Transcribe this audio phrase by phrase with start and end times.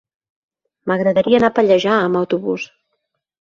[0.91, 2.67] M'agradaria anar a Pallejà amb autobús.